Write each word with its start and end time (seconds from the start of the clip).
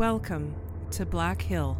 Welcome 0.00 0.54
to 0.92 1.04
Black 1.04 1.42
Hill. 1.42 1.76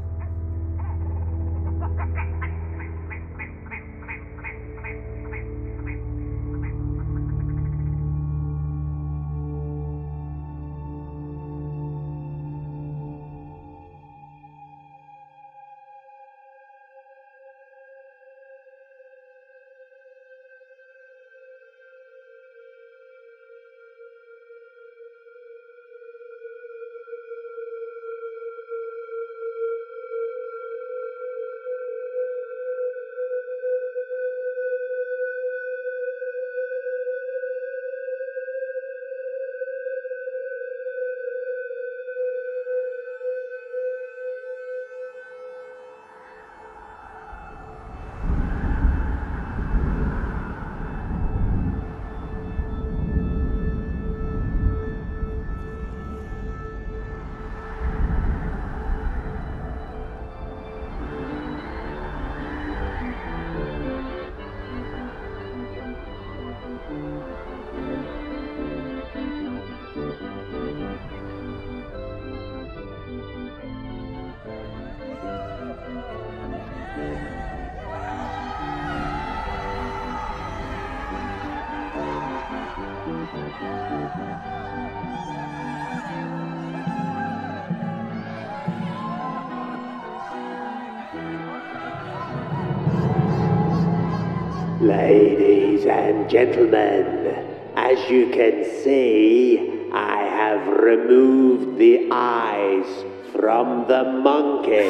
Ladies 94.80 95.84
and 95.84 96.26
gentlemen, 96.30 97.44
as 97.76 98.10
you 98.10 98.30
can 98.30 98.64
see, 98.82 99.90
I 99.92 100.22
have 100.22 100.66
removed 100.68 101.76
the 101.76 102.08
eyes 102.10 103.04
from 103.30 103.86
the 103.88 104.04
monkey. 104.04 104.88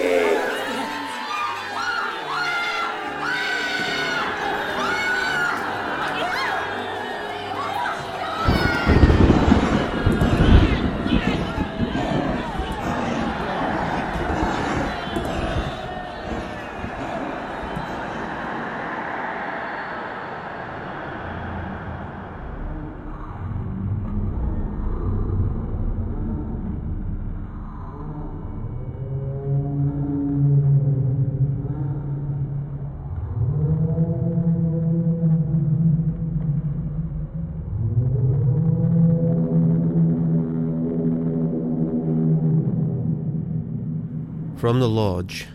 From 44.60 44.78
the 44.78 44.90
lodge, 44.90 45.46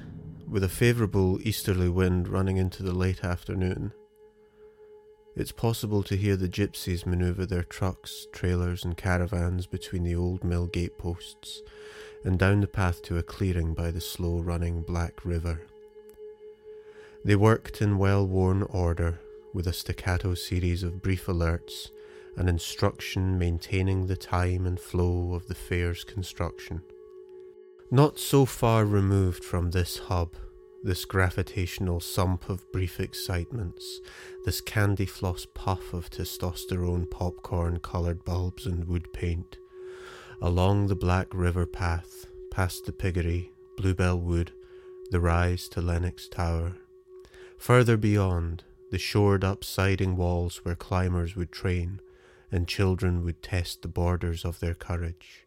with 0.49 0.63
a 0.63 0.67
favourable 0.67 1.39
easterly 1.43 1.89
wind 1.89 2.27
running 2.27 2.57
into 2.57 2.81
the 2.81 2.91
late 2.91 3.23
afternoon, 3.23 3.93
it's 5.35 5.51
possible 5.51 6.01
to 6.01 6.17
hear 6.17 6.35
the 6.35 6.49
gypsies 6.49 7.05
manoeuvre 7.05 7.45
their 7.45 7.61
trucks, 7.61 8.25
trailers, 8.31 8.83
and 8.83 8.97
caravans 8.97 9.67
between 9.67 10.01
the 10.01 10.15
old 10.15 10.43
mill 10.43 10.65
gateposts 10.65 11.61
and 12.23 12.39
down 12.39 12.61
the 12.61 12.67
path 12.67 13.03
to 13.03 13.19
a 13.19 13.21
clearing 13.21 13.75
by 13.75 13.91
the 13.91 14.01
slow 14.01 14.39
running 14.39 14.81
Black 14.81 15.23
River. 15.23 15.61
They 17.23 17.35
worked 17.35 17.83
in 17.83 17.99
well 17.99 18.25
worn 18.25 18.63
order, 18.63 19.19
with 19.53 19.67
a 19.67 19.73
staccato 19.73 20.33
series 20.33 20.81
of 20.81 21.03
brief 21.03 21.27
alerts 21.27 21.91
and 22.35 22.49
instruction 22.49 23.37
maintaining 23.37 24.07
the 24.07 24.17
time 24.17 24.65
and 24.65 24.79
flow 24.79 25.35
of 25.35 25.47
the 25.47 25.53
fair's 25.53 26.03
construction. 26.03 26.81
Not 27.91 28.17
so 28.17 28.45
far 28.45 28.83
removed 28.83 29.43
from 29.43 29.69
this 29.69 29.99
hub, 29.99 30.33
this 30.83 31.05
gravitational 31.05 31.99
sump 31.99 32.49
of 32.49 32.71
brief 32.71 32.99
excitements, 32.99 34.01
this 34.43 34.59
candy 34.59 35.05
floss 35.05 35.45
puff 35.53 35.93
of 35.93 36.09
testosterone 36.09 37.09
popcorn 37.09 37.79
coloured 37.79 38.25
bulbs 38.25 38.65
and 38.65 38.85
wood 38.87 39.13
paint, 39.13 39.57
along 40.41 40.87
the 40.87 40.95
Black 40.95 41.27
River 41.31 41.67
path, 41.67 42.25
past 42.49 42.85
the 42.85 42.91
piggery, 42.91 43.51
Bluebell 43.77 44.19
Wood, 44.19 44.51
the 45.11 45.19
rise 45.19 45.69
to 45.69 45.81
Lennox 45.81 46.27
Tower. 46.27 46.73
Further 47.59 47.97
beyond, 47.97 48.63
the 48.89 48.97
shored 48.97 49.43
up 49.43 49.63
siding 49.63 50.15
walls 50.17 50.61
where 50.63 50.75
climbers 50.75 51.35
would 51.35 51.51
train 51.51 51.99
and 52.51 52.67
children 52.67 53.23
would 53.23 53.43
test 53.43 53.83
the 53.83 53.87
borders 53.87 54.43
of 54.43 54.59
their 54.59 54.73
courage. 54.73 55.45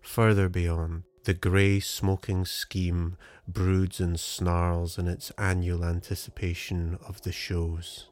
Further 0.00 0.48
beyond, 0.48 1.02
the 1.24 1.34
grey 1.34 1.80
smoking 1.80 2.44
scheme 2.44 3.16
broods 3.46 4.00
and 4.00 4.18
snarls 4.18 4.98
in 4.98 5.06
its 5.08 5.30
annual 5.38 5.84
anticipation 5.84 6.98
of 7.06 7.22
the 7.22 7.32
shows. 7.32 8.08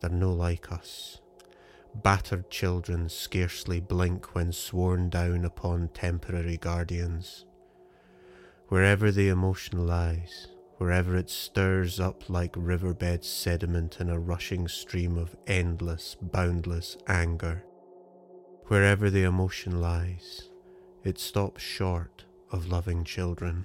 They're 0.00 0.10
no 0.10 0.32
like 0.32 0.70
us. 0.70 1.20
Battered 1.94 2.50
children 2.50 3.08
scarcely 3.08 3.80
blink 3.80 4.34
when 4.34 4.52
sworn 4.52 5.08
down 5.08 5.44
upon 5.44 5.88
temporary 5.88 6.58
guardians. 6.58 7.46
Wherever 8.68 9.10
the 9.10 9.28
emotion 9.28 9.86
lies, 9.86 10.48
wherever 10.78 11.16
it 11.16 11.30
stirs 11.30 11.98
up 11.98 12.28
like 12.28 12.54
riverbed 12.56 13.24
sediment 13.24 14.00
in 14.00 14.10
a 14.10 14.18
rushing 14.18 14.68
stream 14.68 15.16
of 15.16 15.36
endless, 15.46 16.16
boundless 16.20 16.96
anger, 17.06 17.64
wherever 18.66 19.08
the 19.08 19.22
emotion 19.22 19.80
lies, 19.80 20.50
it 21.06 21.20
stops 21.20 21.62
short 21.62 22.24
of 22.50 22.66
loving 22.66 23.04
children. 23.04 23.64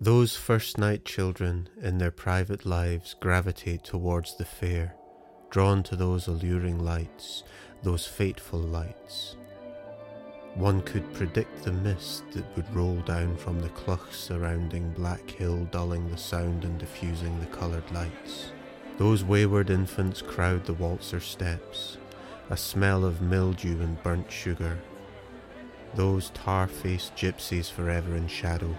Those 0.00 0.34
first 0.34 0.78
night 0.78 1.04
children 1.04 1.68
in 1.82 1.98
their 1.98 2.10
private 2.10 2.64
lives 2.64 3.14
gravitate 3.20 3.84
towards 3.84 4.34
the 4.34 4.46
fair, 4.46 4.94
drawn 5.50 5.82
to 5.82 5.94
those 5.94 6.26
alluring 6.26 6.82
lights, 6.82 7.44
those 7.82 8.06
fateful 8.06 8.60
lights. 8.60 9.36
One 10.54 10.80
could 10.80 11.12
predict 11.12 11.64
the 11.64 11.72
mist 11.72 12.24
that 12.30 12.56
would 12.56 12.74
roll 12.74 12.96
down 13.02 13.36
from 13.36 13.60
the 13.60 13.68
clough 13.68 14.10
surrounding 14.10 14.90
Black 14.92 15.30
Hill, 15.30 15.66
dulling 15.70 16.08
the 16.08 16.16
sound 16.16 16.64
and 16.64 16.78
diffusing 16.78 17.38
the 17.40 17.46
coloured 17.58 17.90
lights. 17.92 18.52
Those 18.96 19.22
wayward 19.22 19.68
infants 19.68 20.22
crowd 20.22 20.64
the 20.64 20.72
waltzer 20.72 21.20
steps, 21.20 21.98
a 22.48 22.56
smell 22.56 23.04
of 23.04 23.20
mildew 23.20 23.82
and 23.82 24.02
burnt 24.02 24.32
sugar, 24.32 24.78
those 25.94 26.30
tar 26.30 26.66
faced 26.66 27.14
gypsies 27.16 27.70
forever 27.70 28.14
in 28.14 28.28
shadow, 28.28 28.74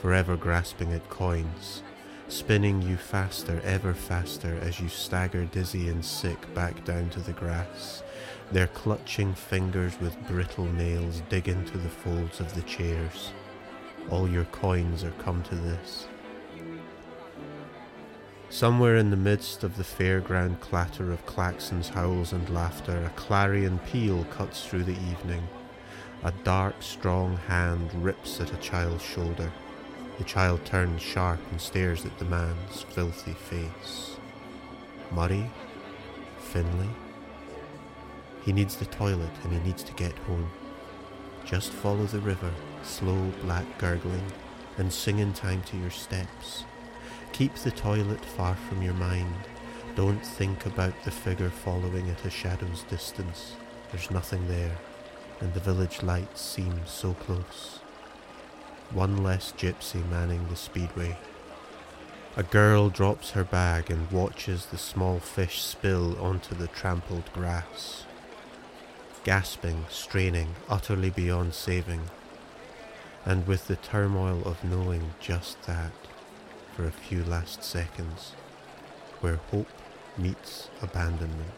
forever 0.00 0.36
grasping 0.36 0.92
at 0.92 1.08
coins, 1.08 1.82
spinning 2.28 2.82
you 2.82 2.96
faster, 2.96 3.60
ever 3.64 3.94
faster, 3.94 4.58
as 4.60 4.80
you 4.80 4.88
stagger 4.88 5.44
dizzy 5.46 5.88
and 5.88 6.04
sick 6.04 6.52
back 6.54 6.84
down 6.84 7.08
to 7.10 7.20
the 7.20 7.32
grass, 7.32 8.02
their 8.50 8.68
clutching 8.68 9.34
fingers 9.34 9.98
with 10.00 10.16
brittle 10.28 10.66
nails 10.72 11.22
dig 11.28 11.48
into 11.48 11.78
the 11.78 11.88
folds 11.88 12.40
of 12.40 12.54
the 12.54 12.62
chairs. 12.62 13.32
All 14.10 14.28
your 14.28 14.44
coins 14.46 15.04
are 15.04 15.12
come 15.12 15.42
to 15.44 15.54
this. 15.54 16.06
Somewhere 18.50 18.96
in 18.96 19.10
the 19.10 19.16
midst 19.16 19.64
of 19.64 19.76
the 19.76 19.82
fairground 19.82 20.60
clatter 20.60 21.10
of 21.10 21.24
claxons, 21.24 21.88
howls, 21.88 22.32
and 22.32 22.48
laughter, 22.50 23.02
a 23.04 23.10
clarion 23.10 23.78
peal 23.90 24.24
cuts 24.24 24.66
through 24.66 24.84
the 24.84 24.98
evening 25.10 25.42
A 26.24 26.30
dark, 26.44 26.76
strong 26.78 27.36
hand 27.48 27.92
rips 27.94 28.40
at 28.40 28.52
a 28.52 28.56
child's 28.58 29.02
shoulder. 29.02 29.52
The 30.18 30.24
child 30.24 30.64
turns 30.64 31.02
sharp 31.02 31.40
and 31.50 31.60
stares 31.60 32.04
at 32.04 32.16
the 32.20 32.24
man's 32.24 32.82
filthy 32.82 33.32
face. 33.32 34.16
Murray? 35.10 35.50
Finlay? 36.38 36.90
He 38.44 38.52
needs 38.52 38.76
the 38.76 38.84
toilet 38.84 39.32
and 39.42 39.52
he 39.52 39.58
needs 39.58 39.82
to 39.82 39.92
get 39.94 40.16
home. 40.18 40.48
Just 41.44 41.72
follow 41.72 42.04
the 42.06 42.20
river, 42.20 42.52
slow 42.84 43.32
black 43.42 43.66
gurgling, 43.78 44.32
and 44.78 44.92
sing 44.92 45.18
in 45.18 45.32
time 45.32 45.62
to 45.62 45.76
your 45.76 45.90
steps. 45.90 46.62
Keep 47.32 47.56
the 47.56 47.72
toilet 47.72 48.24
far 48.24 48.54
from 48.54 48.80
your 48.80 48.94
mind. 48.94 49.34
Don't 49.96 50.24
think 50.24 50.66
about 50.66 51.02
the 51.02 51.10
figure 51.10 51.50
following 51.50 52.08
at 52.10 52.24
a 52.24 52.30
shadow's 52.30 52.82
distance. 52.84 53.56
There's 53.90 54.10
nothing 54.10 54.46
there, 54.46 54.78
and 55.42 55.52
the 55.54 55.60
village 55.60 56.02
lights 56.04 56.40
seem 56.40 56.80
so 56.86 57.14
close. 57.14 57.80
One 58.92 59.24
less 59.24 59.52
gypsy 59.52 60.08
manning 60.08 60.46
the 60.48 60.56
speedway. 60.56 61.18
A 62.36 62.44
girl 62.44 62.88
drops 62.88 63.32
her 63.32 63.42
bag 63.42 63.90
and 63.90 64.10
watches 64.10 64.66
the 64.66 64.78
small 64.78 65.18
fish 65.18 65.60
spill 65.60 66.16
onto 66.22 66.54
the 66.54 66.68
trampled 66.68 67.30
grass. 67.32 68.04
Gasping, 69.24 69.86
straining, 69.90 70.54
utterly 70.68 71.10
beyond 71.10 71.54
saving, 71.54 72.02
and 73.24 73.46
with 73.46 73.66
the 73.66 73.76
turmoil 73.76 74.42
of 74.44 74.62
knowing 74.62 75.14
just 75.20 75.60
that 75.64 75.92
for 76.74 76.84
a 76.84 76.92
few 76.92 77.24
last 77.24 77.64
seconds, 77.64 78.32
where 79.20 79.40
hope 79.50 79.68
meets 80.16 80.68
abandonment. 80.80 81.52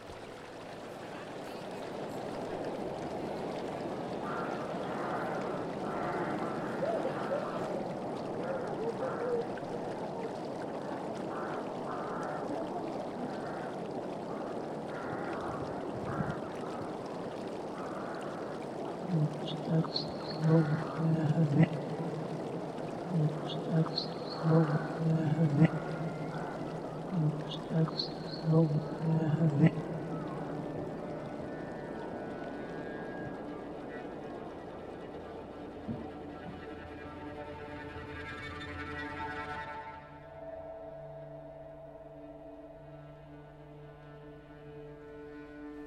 Thanks. 27.69 28.14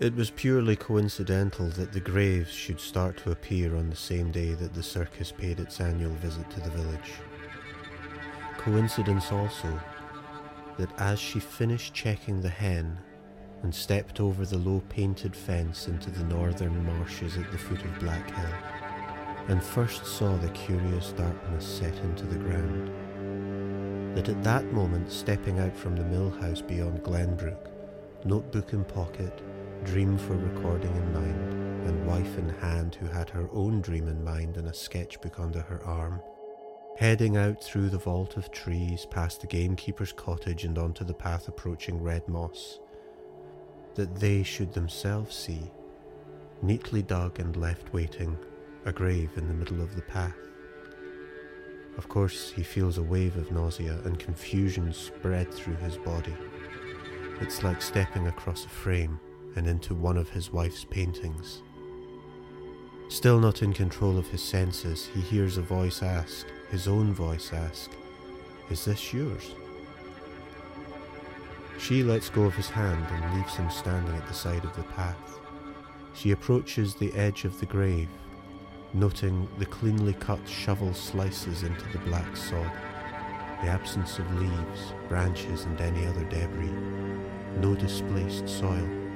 It 0.00 0.14
was 0.14 0.30
purely 0.30 0.76
coincidental 0.76 1.70
that 1.70 1.90
the 1.90 1.98
graves 1.98 2.52
should 2.52 2.78
start 2.78 3.16
to 3.16 3.32
appear 3.32 3.74
on 3.74 3.90
the 3.90 3.96
same 3.96 4.30
day 4.30 4.54
that 4.54 4.72
the 4.72 4.82
circus 4.82 5.32
paid 5.32 5.58
its 5.58 5.80
annual 5.80 6.14
visit 6.14 6.48
to 6.50 6.60
the 6.60 6.70
village. 6.70 7.14
Coincidence 8.58 9.32
also 9.32 9.80
that 10.78 10.92
as 11.00 11.18
she 11.18 11.40
finished 11.40 11.94
checking 11.94 12.40
the 12.40 12.48
hen 12.48 12.96
and 13.64 13.74
stepped 13.74 14.20
over 14.20 14.46
the 14.46 14.56
low 14.56 14.80
painted 14.88 15.34
fence 15.34 15.88
into 15.88 16.12
the 16.12 16.22
northern 16.22 16.84
marshes 16.86 17.36
at 17.36 17.50
the 17.50 17.58
foot 17.58 17.84
of 17.84 17.98
Black 17.98 18.30
Hill, 18.30 18.54
and 19.48 19.60
first 19.60 20.06
saw 20.06 20.36
the 20.36 20.50
curious 20.50 21.10
darkness 21.10 21.66
set 21.66 21.96
into 22.04 22.24
the 22.24 22.38
ground, 22.38 24.16
that 24.16 24.28
at 24.28 24.44
that 24.44 24.72
moment, 24.72 25.10
stepping 25.10 25.58
out 25.58 25.76
from 25.76 25.96
the 25.96 26.04
mill 26.04 26.30
house 26.30 26.60
beyond 26.60 27.02
Glenbrook, 27.02 27.68
notebook 28.24 28.72
in 28.72 28.84
pocket, 28.84 29.42
dream 29.84 30.18
for 30.18 30.34
recording 30.34 30.94
in 30.94 31.12
mind, 31.12 31.52
and 31.86 32.06
wife 32.06 32.38
in 32.38 32.48
hand 32.48 32.94
who 32.94 33.06
had 33.06 33.30
her 33.30 33.48
own 33.52 33.80
dream 33.80 34.08
in 34.08 34.22
mind 34.22 34.56
and 34.56 34.68
a 34.68 34.74
sketchbook 34.74 35.38
under 35.38 35.60
her 35.60 35.82
arm. 35.84 36.20
Heading 36.98 37.36
out 37.36 37.62
through 37.62 37.90
the 37.90 37.98
vault 37.98 38.36
of 38.36 38.50
trees, 38.50 39.06
past 39.06 39.40
the 39.40 39.46
gamekeeper's 39.46 40.12
cottage 40.12 40.64
and 40.64 40.78
onto 40.78 41.04
the 41.04 41.14
path 41.14 41.48
approaching 41.48 42.02
Red 42.02 42.26
Moss, 42.28 42.80
that 43.94 44.16
they 44.16 44.42
should 44.42 44.72
themselves 44.72 45.36
see, 45.36 45.70
neatly 46.60 47.02
dug 47.02 47.38
and 47.38 47.56
left 47.56 47.92
waiting, 47.92 48.36
a 48.84 48.92
grave 48.92 49.30
in 49.36 49.46
the 49.46 49.54
middle 49.54 49.80
of 49.80 49.94
the 49.94 50.02
path. 50.02 50.36
Of 51.96 52.08
course, 52.08 52.50
he 52.50 52.62
feels 52.62 52.98
a 52.98 53.02
wave 53.02 53.36
of 53.36 53.52
nausea 53.52 53.98
and 54.04 54.18
confusion 54.18 54.92
spread 54.92 55.52
through 55.52 55.76
his 55.76 55.96
body. 55.96 56.34
It's 57.40 57.62
like 57.62 57.80
stepping 57.80 58.26
across 58.26 58.64
a 58.64 58.68
frame 58.68 59.20
and 59.56 59.66
into 59.66 59.94
one 59.94 60.16
of 60.16 60.30
his 60.30 60.52
wife's 60.52 60.84
paintings. 60.84 61.62
Still 63.08 63.40
not 63.40 63.62
in 63.62 63.72
control 63.72 64.18
of 64.18 64.28
his 64.28 64.42
senses, 64.42 65.08
he 65.14 65.20
hears 65.20 65.56
a 65.56 65.62
voice 65.62 66.02
ask, 66.02 66.46
his 66.70 66.86
own 66.86 67.12
voice 67.14 67.52
ask, 67.52 67.90
Is 68.70 68.84
this 68.84 69.14
yours? 69.14 69.54
She 71.78 72.02
lets 72.02 72.28
go 72.28 72.42
of 72.42 72.54
his 72.54 72.68
hand 72.68 73.06
and 73.10 73.36
leaves 73.36 73.54
him 73.54 73.70
standing 73.70 74.14
at 74.14 74.26
the 74.28 74.34
side 74.34 74.64
of 74.64 74.76
the 74.76 74.82
path. 74.82 75.38
She 76.12 76.32
approaches 76.32 76.94
the 76.94 77.12
edge 77.14 77.44
of 77.44 77.58
the 77.60 77.66
grave, 77.66 78.08
noting 78.92 79.48
the 79.58 79.66
cleanly 79.66 80.12
cut 80.14 80.40
shovel 80.46 80.92
slices 80.92 81.62
into 81.62 81.88
the 81.92 81.98
black 81.98 82.36
sod, 82.36 82.70
the 83.62 83.68
absence 83.68 84.18
of 84.18 84.40
leaves, 84.40 84.92
branches, 85.08 85.64
and 85.64 85.80
any 85.80 86.04
other 86.06 86.24
debris, 86.24 86.74
no 87.56 87.74
displaced 87.74 88.48
soil. 88.48 89.07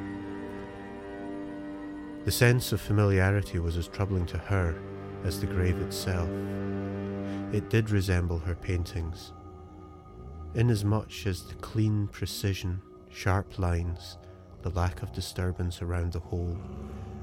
The 2.25 2.31
sense 2.31 2.71
of 2.73 2.81
familiarity 2.81 3.59
was 3.59 3.77
as 3.77 3.89
troubling 3.89 4.27
to 4.27 4.39
her 4.39 4.81
as 5.25 5.41
the 5.41 5.47
grave 5.47 5.81
itself. 5.81 6.29
It 7.53 7.69
did 7.69 7.91
resemble 7.91 8.39
her 8.39 8.55
paintings, 8.55 9.33
inasmuch 10.55 11.27
as 11.27 11.43
the 11.43 11.57
clean 11.57 12.07
precision, 12.07 12.81
sharp 13.11 13.59
lines, 13.59 14.19
the 14.63 14.71
lack 14.71 15.03
of 15.03 15.13
disturbance 15.13 15.83
around 15.83 16.13
the 16.13 16.21
hole, 16.21 16.57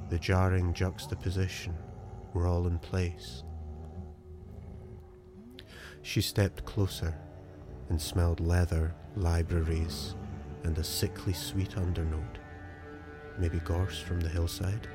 the 0.10 0.20
jarring 0.20 0.74
juxtaposition 0.74 1.74
were 2.34 2.46
all 2.46 2.68
in 2.68 2.78
place. 2.78 3.44
She 6.02 6.20
stepped 6.20 6.66
closer 6.66 7.18
and 7.88 8.02
smelled 8.02 8.42
leather, 8.42 8.94
libraries, 9.16 10.16
and 10.64 10.78
a 10.78 10.84
sickly 10.84 11.34
sweet 11.34 11.72
undernote. 11.78 12.39
Maybe 13.40 13.60
gorse 13.60 14.00
from 14.00 14.20
the 14.20 14.28
hillside? 14.30 14.88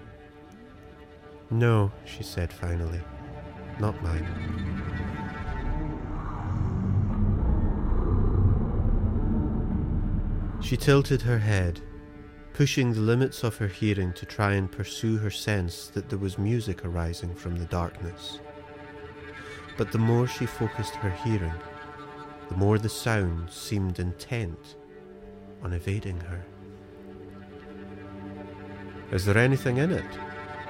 No, 1.50 1.90
she 2.04 2.22
said 2.22 2.52
finally. 2.52 3.00
Not 3.80 4.00
mine. 4.02 4.28
She 10.60 10.76
tilted 10.76 11.22
her 11.22 11.38
head, 11.38 11.80
pushing 12.52 12.92
the 12.92 13.00
limits 13.00 13.44
of 13.44 13.56
her 13.56 13.66
hearing 13.66 14.12
to 14.14 14.26
try 14.26 14.52
and 14.52 14.70
pursue 14.70 15.18
her 15.18 15.30
sense 15.30 15.88
that 15.88 16.08
there 16.08 16.18
was 16.18 16.38
music 16.38 16.84
arising 16.84 17.34
from 17.34 17.56
the 17.56 17.66
darkness. 17.66 18.40
But 19.76 19.90
the 19.90 19.98
more 19.98 20.26
she 20.26 20.46
focused 20.46 20.94
her 20.96 21.10
hearing, 21.10 21.52
the 22.48 22.56
more 22.56 22.78
the 22.78 22.88
sound 22.88 23.50
seemed 23.50 23.98
intent 23.98 24.76
on 25.62 25.72
evading 25.72 26.20
her. 26.20 26.44
Is 29.14 29.24
there 29.24 29.38
anything 29.38 29.76
in 29.76 29.92
it? 29.92 30.18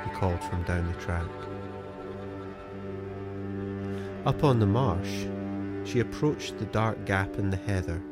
he 0.05 0.11
called 0.11 0.39
from 0.45 0.63
down 0.65 0.87
the 0.87 1.01
track. 1.01 1.25
Up 4.27 4.45
on 4.45 4.61
the 4.61 4.67
marsh, 4.67 5.25
she 5.89 6.01
approached 6.01 6.59
the 6.59 6.67
dark 6.67 7.07
gap 7.07 7.39
in 7.39 7.49
the 7.49 7.57
heather. 7.57 8.03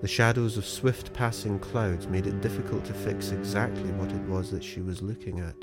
The 0.00 0.08
shadows 0.08 0.56
of 0.56 0.64
swift 0.64 1.12
passing 1.12 1.58
clouds 1.58 2.06
made 2.06 2.26
it 2.26 2.40
difficult 2.40 2.86
to 2.86 2.94
fix 2.94 3.30
exactly 3.30 3.92
what 3.92 4.10
it 4.10 4.22
was 4.22 4.50
that 4.52 4.64
she 4.64 4.80
was 4.80 5.02
looking 5.02 5.40
at. 5.40 5.56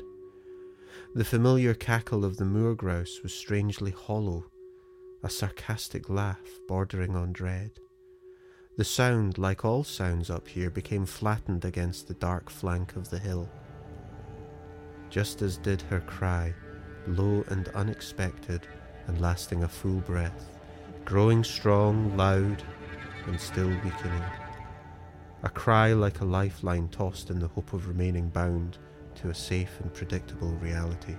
The 1.16 1.24
familiar 1.24 1.74
cackle 1.74 2.24
of 2.24 2.36
the 2.36 2.44
moor 2.44 2.76
grouse 2.76 3.24
was 3.24 3.34
strangely 3.34 3.90
hollow, 3.90 4.44
a 5.24 5.28
sarcastic 5.28 6.08
laugh 6.08 6.60
bordering 6.68 7.16
on 7.16 7.32
dread. 7.32 7.72
The 8.78 8.84
sound, 8.84 9.38
like 9.38 9.64
all 9.64 9.82
sounds 9.82 10.30
up 10.30 10.46
here, 10.46 10.70
became 10.70 11.04
flattened 11.04 11.64
against 11.64 12.06
the 12.06 12.14
dark 12.14 12.48
flank 12.48 12.94
of 12.94 13.10
the 13.10 13.18
hill. 13.18 13.50
Just 15.10 15.42
as 15.42 15.56
did 15.58 15.82
her 15.82 15.98
cry, 15.98 16.54
low 17.08 17.44
and 17.48 17.66
unexpected, 17.70 18.68
and 19.08 19.20
lasting 19.20 19.64
a 19.64 19.68
full 19.68 19.98
breath, 20.02 20.48
growing 21.04 21.42
strong, 21.42 22.16
loud, 22.16 22.62
and 23.26 23.40
still 23.40 23.66
weakening. 23.66 24.22
A 25.42 25.48
cry 25.48 25.92
like 25.92 26.20
a 26.20 26.24
lifeline 26.24 26.88
tossed 26.88 27.30
in 27.30 27.40
the 27.40 27.48
hope 27.48 27.72
of 27.72 27.88
remaining 27.88 28.28
bound 28.28 28.78
to 29.16 29.30
a 29.30 29.34
safe 29.34 29.80
and 29.80 29.92
predictable 29.92 30.52
reality. 30.52 31.16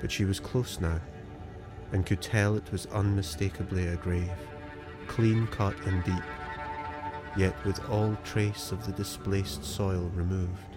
but 0.00 0.10
she 0.10 0.24
was 0.24 0.40
close 0.40 0.80
now, 0.80 1.00
and 1.92 2.04
could 2.04 2.20
tell 2.20 2.56
it 2.56 2.72
was 2.72 2.86
unmistakably 2.86 3.86
a 3.86 3.96
grave, 3.96 4.32
clean 5.06 5.46
cut 5.48 5.74
and 5.86 6.04
deep, 6.04 6.24
yet 7.36 7.54
with 7.64 7.88
all 7.88 8.16
trace 8.24 8.72
of 8.72 8.84
the 8.86 8.92
displaced 8.92 9.64
soil 9.64 10.10
removed. 10.14 10.76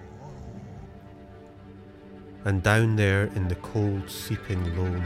And 2.46 2.64
down 2.64 2.96
there 2.96 3.26
in 3.36 3.48
the 3.48 3.56
cold, 3.56 4.10
seeping 4.10 4.64
loam, 4.78 5.04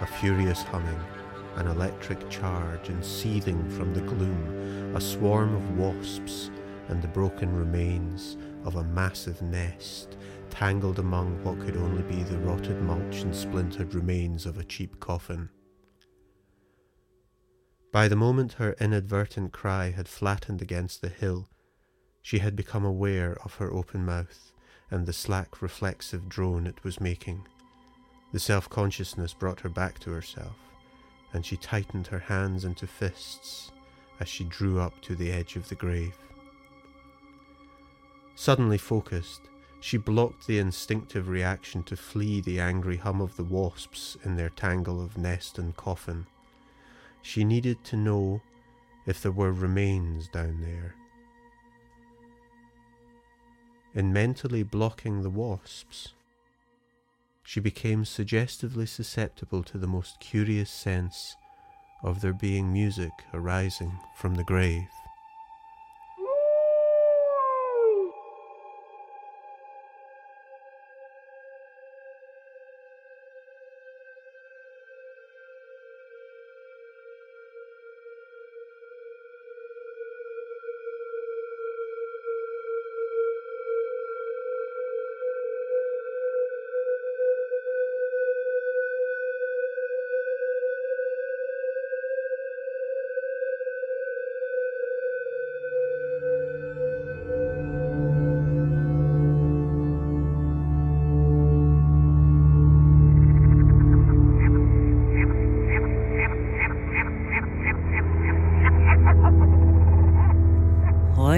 a 0.00 0.06
furious 0.06 0.62
humming, 0.62 1.00
an 1.56 1.66
electric 1.66 2.30
charge, 2.30 2.88
and 2.88 3.04
seething 3.04 3.68
from 3.70 3.92
the 3.92 4.00
gloom, 4.02 4.94
a 4.94 5.00
swarm 5.00 5.54
of 5.54 5.76
wasps 5.76 6.50
and 6.88 7.02
the 7.02 7.08
broken 7.08 7.54
remains 7.54 8.36
of 8.64 8.76
a 8.76 8.84
massive 8.84 9.42
nest, 9.42 10.16
tangled 10.50 10.98
among 10.98 11.42
what 11.44 11.60
could 11.60 11.76
only 11.76 12.02
be 12.02 12.22
the 12.22 12.38
rotted 12.38 12.80
mulch 12.82 13.22
and 13.22 13.34
splintered 13.34 13.94
remains 13.94 14.46
of 14.46 14.58
a 14.58 14.64
cheap 14.64 14.98
coffin. 15.00 15.48
By 17.90 18.08
the 18.08 18.16
moment 18.16 18.54
her 18.54 18.76
inadvertent 18.80 19.52
cry 19.52 19.90
had 19.90 20.08
flattened 20.08 20.60
against 20.60 21.00
the 21.00 21.08
hill, 21.08 21.48
she 22.20 22.40
had 22.40 22.54
become 22.54 22.84
aware 22.84 23.36
of 23.44 23.54
her 23.54 23.72
open 23.72 24.04
mouth 24.04 24.52
and 24.90 25.06
the 25.06 25.12
slack, 25.12 25.62
reflexive 25.62 26.28
drone 26.28 26.66
it 26.66 26.84
was 26.84 27.00
making. 27.00 27.46
The 28.32 28.38
self 28.38 28.68
consciousness 28.68 29.32
brought 29.32 29.60
her 29.60 29.68
back 29.70 29.98
to 30.00 30.10
herself, 30.10 30.56
and 31.32 31.44
she 31.44 31.56
tightened 31.56 32.06
her 32.08 32.18
hands 32.18 32.64
into 32.64 32.86
fists 32.86 33.72
as 34.20 34.28
she 34.28 34.44
drew 34.44 34.80
up 34.80 35.00
to 35.02 35.14
the 35.14 35.32
edge 35.32 35.56
of 35.56 35.68
the 35.68 35.74
grave. 35.74 36.16
Suddenly 38.34 38.78
focused, 38.78 39.42
she 39.80 39.96
blocked 39.96 40.46
the 40.46 40.58
instinctive 40.58 41.28
reaction 41.28 41.82
to 41.84 41.96
flee 41.96 42.40
the 42.40 42.60
angry 42.60 42.96
hum 42.96 43.20
of 43.20 43.36
the 43.36 43.44
wasps 43.44 44.16
in 44.24 44.36
their 44.36 44.50
tangle 44.50 45.00
of 45.00 45.16
nest 45.16 45.58
and 45.58 45.76
coffin. 45.76 46.26
She 47.22 47.44
needed 47.44 47.84
to 47.84 47.96
know 47.96 48.40
if 49.06 49.22
there 49.22 49.32
were 49.32 49.52
remains 49.52 50.28
down 50.28 50.60
there. 50.60 50.94
In 53.94 54.12
mentally 54.12 54.62
blocking 54.62 55.22
the 55.22 55.30
wasps, 55.30 56.14
she 57.42 57.60
became 57.60 58.04
suggestively 58.04 58.86
susceptible 58.86 59.62
to 59.64 59.78
the 59.78 59.86
most 59.86 60.20
curious 60.20 60.70
sense 60.70 61.34
of 62.02 62.20
there 62.20 62.34
being 62.34 62.72
music 62.72 63.12
arising 63.32 63.98
from 64.16 64.34
the 64.34 64.44
grave. 64.44 64.88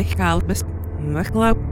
Michał 0.00 0.40
dus 0.40 0.64
Bezmychla. 1.00 1.52
Nou. 1.54 1.69